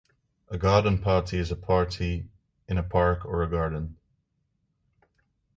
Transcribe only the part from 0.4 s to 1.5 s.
A garden party